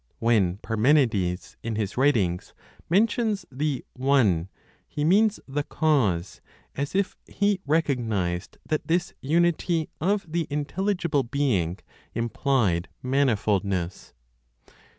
[0.17, 2.55] When Parmenides, in his writings,
[2.89, 4.49] mentions the One,
[4.87, 6.41] he means the cause,
[6.75, 11.77] as if he recognized that this unity (of the intelligible being)
[12.15, 14.13] implied manifoldness.